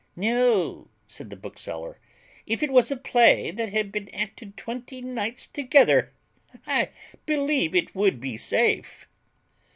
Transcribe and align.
"No," 0.15 0.87
said 1.05 1.29
the 1.29 1.35
bookseller, 1.35 1.99
"if 2.47 2.63
it 2.63 2.71
was 2.73 2.89
a 2.89 2.97
play 2.97 3.51
that 3.51 3.71
had 3.71 3.91
been 3.91 4.09
acted 4.15 4.57
twenty 4.57 4.99
nights 4.99 5.45
together, 5.45 6.11
I 6.65 6.89
believe 7.27 7.75
it 7.75 7.93
would 7.93 8.19
be 8.19 8.35
safe." 8.35 9.07